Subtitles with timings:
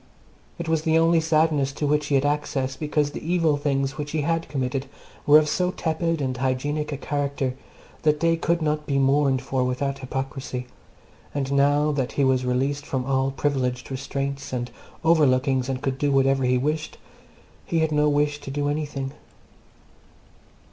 [0.57, 4.13] It was the only sadness to which he had access, because the evil deeds which
[4.13, 4.87] he had committed
[5.27, 7.53] were of so tepid and hygienic a character
[8.01, 10.65] that they could not be mourned for without hypocrisy,
[11.35, 14.71] and now that he was released from all privileged restraints and
[15.05, 16.97] overlookings and could do whatever he wished
[17.63, 19.11] he had no wish to do anything.